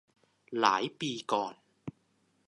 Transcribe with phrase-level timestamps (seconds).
[0.59, 1.53] หลายปีก่อน